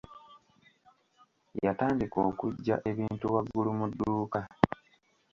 [1.65, 4.39] Yatandika okuggya ebintu waggulu mu dduuka.